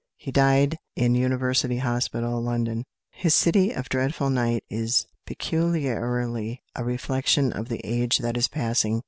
[0.17, 2.85] He died in University Hospital, London.
[3.11, 8.99] His "City of Dreadful Night" is peculiarly a reflection of the age that is passing.